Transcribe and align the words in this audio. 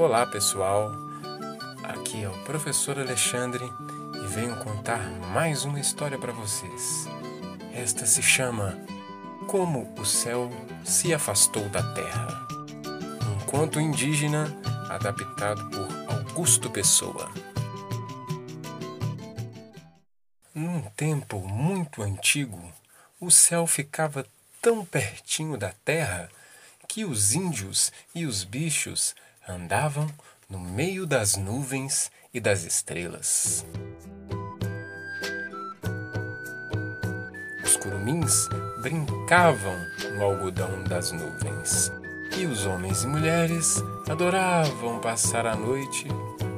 Olá 0.00 0.24
pessoal, 0.24 0.90
aqui 1.84 2.24
é 2.24 2.28
o 2.30 2.44
professor 2.44 2.98
Alexandre 2.98 3.62
e 4.14 4.26
venho 4.28 4.56
contar 4.56 4.98
mais 5.34 5.66
uma 5.66 5.78
história 5.78 6.18
para 6.18 6.32
vocês. 6.32 7.04
Esta 7.74 8.06
se 8.06 8.22
chama 8.22 8.78
Como 9.46 9.92
o 10.00 10.06
Céu 10.06 10.48
se 10.86 11.12
Afastou 11.12 11.68
da 11.68 11.82
Terra. 11.92 12.48
Um 13.26 13.44
conto 13.44 13.78
indígena 13.78 14.46
adaptado 14.88 15.68
por 15.68 16.16
Augusto 16.16 16.70
Pessoa. 16.70 17.30
Num 20.54 20.80
tempo 20.96 21.40
muito 21.40 22.00
antigo, 22.00 22.72
o 23.20 23.30
céu 23.30 23.66
ficava 23.66 24.24
tão 24.62 24.82
pertinho 24.82 25.58
da 25.58 25.74
terra 25.84 26.30
que 26.88 27.04
os 27.04 27.34
índios 27.34 27.92
e 28.14 28.24
os 28.24 28.44
bichos 28.44 29.14
andavam 29.50 30.08
no 30.48 30.58
meio 30.58 31.06
das 31.06 31.36
nuvens 31.36 32.10
e 32.32 32.40
das 32.40 32.64
estrelas. 32.64 33.64
Os 37.64 37.76
curumins 37.76 38.48
brincavam 38.82 39.76
no 40.16 40.24
algodão 40.24 40.82
das 40.84 41.12
nuvens 41.12 41.92
e 42.36 42.46
os 42.46 42.64
homens 42.66 43.02
e 43.02 43.06
mulheres 43.06 43.82
adoravam 44.08 45.00
passar 45.00 45.46
a 45.46 45.54
noite 45.54 46.06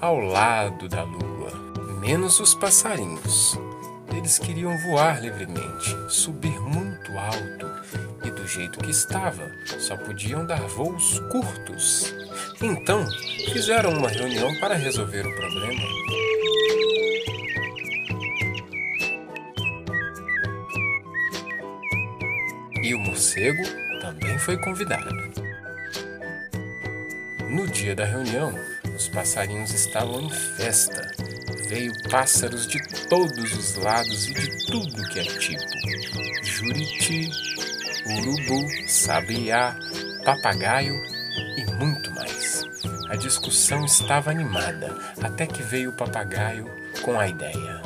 ao 0.00 0.18
lado 0.18 0.88
da 0.88 1.02
lua, 1.02 1.50
menos 2.00 2.38
os 2.38 2.54
passarinhos. 2.54 3.58
Eles 4.14 4.38
queriam 4.38 4.76
voar 4.78 5.20
livremente, 5.20 5.96
subir 6.08 6.60
muito 6.60 7.10
alto 7.18 7.66
e 8.24 8.30
do 8.30 8.46
jeito 8.46 8.78
que 8.78 8.90
estava, 8.90 9.50
só 9.80 9.96
podiam 9.96 10.46
dar 10.46 10.60
voos 10.60 11.18
curtos. 11.30 12.14
Então, 12.64 13.04
fizeram 13.52 13.92
uma 13.92 14.08
reunião 14.08 14.48
para 14.58 14.74
resolver 14.74 15.26
o 15.26 15.34
problema. 15.34 15.82
E 22.82 22.94
o 22.94 22.98
morcego 23.00 23.62
também 24.00 24.38
foi 24.38 24.56
convidado. 24.62 25.14
No 27.50 27.68
dia 27.68 27.94
da 27.94 28.06
reunião, 28.06 28.58
os 28.96 29.08
passarinhos 29.08 29.70
estavam 29.74 30.22
em 30.22 30.30
festa. 30.30 31.12
Veio 31.68 31.92
pássaros 32.10 32.66
de 32.66 32.80
todos 33.10 33.52
os 33.52 33.74
lados 33.74 34.26
e 34.30 34.32
de 34.32 34.66
tudo 34.68 35.08
que 35.10 35.20
é 35.20 35.24
tipo: 35.24 35.62
juriti, 36.42 37.30
urubu, 38.06 38.66
sabiá, 38.88 39.76
papagaio 40.24 40.94
e 41.58 41.66
muito. 41.74 42.13
A 43.08 43.16
discussão 43.16 43.84
estava 43.84 44.30
animada 44.30 44.96
até 45.22 45.46
que 45.46 45.62
veio 45.62 45.90
o 45.90 45.96
papagaio 45.96 46.66
com 47.02 47.18
a 47.18 47.28
ideia. 47.28 47.82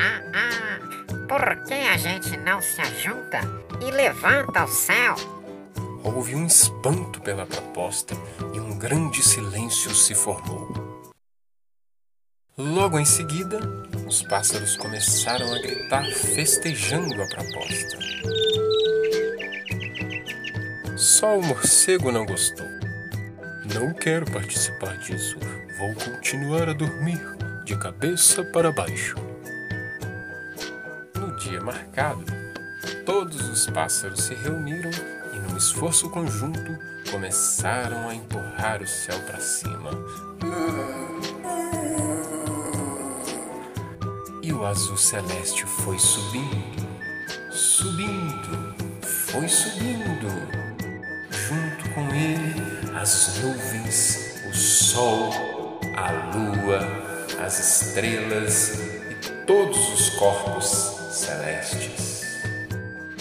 Ah, 0.00 0.20
ah, 0.34 1.26
por 1.28 1.64
que 1.64 1.74
a 1.74 1.96
gente 1.96 2.36
não 2.38 2.60
se 2.60 2.80
ajunta 2.80 3.40
e 3.80 3.90
levanta 3.90 4.60
ao 4.60 4.68
céu? 4.68 5.14
Houve 6.02 6.34
um 6.34 6.46
espanto 6.46 7.20
pela 7.20 7.46
proposta 7.46 8.14
e 8.54 8.60
um 8.60 8.78
grande 8.78 9.22
silêncio 9.22 9.94
se 9.94 10.14
formou. 10.14 10.86
Logo 12.58 12.98
em 12.98 13.04
seguida, 13.04 13.60
os 14.06 14.22
pássaros 14.22 14.76
começaram 14.76 15.52
a 15.52 15.58
gritar, 15.58 16.04
festejando 16.04 17.22
a 17.22 17.26
proposta. 17.26 17.98
Só 20.96 21.38
o 21.38 21.42
morcego 21.42 22.10
não 22.10 22.24
gostou. 22.24 22.75
Não 23.74 23.92
quero 23.92 24.30
participar 24.30 24.96
disso. 24.98 25.36
Vou 25.78 25.94
continuar 25.94 26.68
a 26.68 26.72
dormir 26.72 27.20
de 27.64 27.76
cabeça 27.76 28.44
para 28.44 28.70
baixo. 28.72 29.16
No 31.14 31.36
dia 31.36 31.60
marcado, 31.60 32.24
todos 33.04 33.48
os 33.48 33.66
pássaros 33.66 34.22
se 34.22 34.34
reuniram 34.34 34.90
e, 35.32 35.38
num 35.38 35.56
esforço 35.56 36.08
conjunto, 36.10 36.78
começaram 37.10 38.08
a 38.08 38.14
empurrar 38.14 38.82
o 38.82 38.86
céu 38.86 39.18
para 39.20 39.40
cima. 39.40 39.90
E 44.42 44.52
o 44.52 44.64
azul 44.64 44.96
celeste 44.96 45.66
foi 45.66 45.98
subindo, 45.98 46.86
subindo, 47.50 48.74
foi 49.02 49.48
subindo. 49.48 50.28
Junto 51.30 51.90
com 51.94 52.14
ele, 52.14 52.45
as 53.06 53.38
nuvens, 53.38 54.42
o 54.50 54.52
sol, 54.52 55.30
a 55.96 56.10
lua, 56.34 56.80
as 57.40 57.60
estrelas 57.60 58.80
e 59.08 59.46
todos 59.46 59.78
os 59.92 60.10
corpos 60.18 60.66
celestes. 61.12 62.24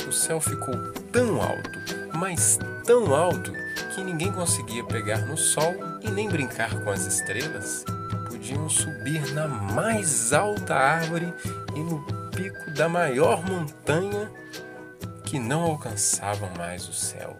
O 0.08 0.12
céu 0.12 0.42
ficou 0.42 0.76
tão 1.12 1.40
alto, 1.40 1.80
mas 2.16 2.58
tão 2.84 3.14
alto, 3.14 3.54
que 3.94 4.04
ninguém 4.04 4.32
conseguia 4.32 4.84
pegar 4.84 5.20
no 5.20 5.38
sol 5.38 5.76
e 6.02 6.10
nem 6.10 6.28
brincar 6.30 6.74
com 6.80 6.90
as 6.90 7.06
estrelas. 7.06 7.86
Podiam 8.28 8.68
subir 8.68 9.36
na 9.36 9.48
mais 9.48 10.34
alta 10.34 10.74
árvore 10.74 11.32
e 11.76 11.80
no 11.80 12.04
pico 12.32 12.72
da 12.72 12.90
maior 12.90 13.48
montanha 13.48 14.32
que 15.24 15.38
não 15.38 15.62
alcançavam 15.62 16.50
mais 16.58 16.90
o 16.90 16.94
céu. 16.94 17.38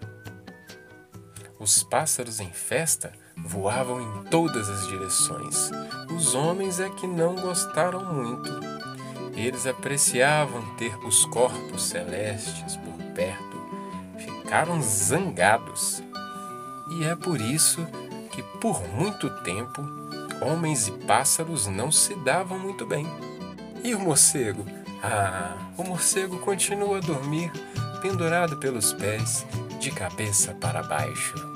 Os 1.66 1.82
pássaros 1.82 2.40
em 2.40 2.52
festa 2.52 3.12
voavam 3.36 4.00
em 4.00 4.24
todas 4.26 4.70
as 4.70 4.88
direções. 4.88 5.72
Os 6.16 6.36
homens 6.36 6.80
é 6.80 6.88
que 6.92 7.08
não 7.08 7.34
gostaram 7.34 8.06
muito. 8.14 8.52
Eles 9.36 9.66
apreciavam 9.66 10.62
ter 10.76 10.96
os 11.00 11.26
corpos 11.26 11.86
celestes 11.86 12.78
por 12.78 12.94
perto. 13.16 13.58
Ficaram 14.16 14.80
zangados. 14.80 16.04
E 17.00 17.04
é 17.04 17.16
por 17.16 17.42
isso 17.42 17.84
que, 18.32 18.44
por 18.62 18.88
muito 18.90 19.28
tempo, 19.42 19.82
homens 20.44 20.88
e 20.88 20.92
pássaros 20.92 21.66
não 21.66 21.92
se 21.92 22.14
davam 22.18 22.60
muito 22.60 22.86
bem. 22.86 23.08
E 23.84 23.96
o 23.96 24.00
morcego? 24.00 24.64
Ah, 25.02 25.58
o 25.76 25.84
morcego 25.84 26.38
continua 26.38 26.98
a 26.98 27.02
dormir, 27.02 27.52
pendurado 28.04 28.58
pelos 28.58 28.94
pés, 28.94 29.44
de 29.80 29.90
cabeça 29.90 30.54
para 30.54 30.84
baixo. 30.84 31.55